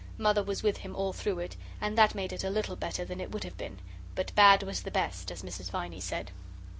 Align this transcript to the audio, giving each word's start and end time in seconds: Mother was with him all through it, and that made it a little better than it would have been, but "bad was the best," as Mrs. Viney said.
Mother 0.17 0.41
was 0.41 0.63
with 0.63 0.77
him 0.77 0.95
all 0.95 1.13
through 1.13 1.37
it, 1.37 1.55
and 1.79 1.95
that 1.95 2.15
made 2.15 2.33
it 2.33 2.43
a 2.43 2.49
little 2.49 2.75
better 2.75 3.05
than 3.05 3.21
it 3.21 3.29
would 3.29 3.43
have 3.43 3.55
been, 3.55 3.77
but 4.15 4.33
"bad 4.33 4.63
was 4.63 4.81
the 4.81 4.89
best," 4.89 5.29
as 5.31 5.43
Mrs. 5.43 5.69
Viney 5.69 5.99
said. 5.99 6.31